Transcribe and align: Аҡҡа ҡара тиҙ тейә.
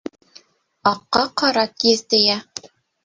Аҡҡа 0.93 1.23
ҡара 1.41 1.67
тиҙ 1.85 2.03
тейә. 2.15 2.39